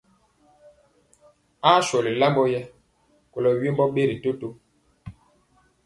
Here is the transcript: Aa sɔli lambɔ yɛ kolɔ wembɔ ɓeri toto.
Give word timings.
Aa 1.69 1.79
sɔli 1.87 2.11
lambɔ 2.21 2.43
yɛ 2.53 2.61
kolɔ 3.31 3.49
wembɔ 3.59 3.85
ɓeri 3.95 4.15
toto. 4.23 4.47